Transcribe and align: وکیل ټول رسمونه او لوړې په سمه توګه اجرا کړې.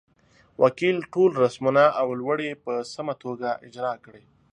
وکیل 0.63 0.97
ټول 1.13 1.31
رسمونه 1.43 1.83
او 2.01 2.07
لوړې 2.19 2.51
په 2.65 2.73
سمه 2.93 3.13
توګه 3.23 3.49
اجرا 3.65 3.93
کړې. 4.05 4.23